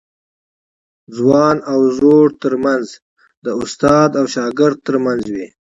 [1.15, 2.85] ځوان او زوړ ترمنځ
[3.45, 5.47] د استاد او شاګرد ترمنځ وي.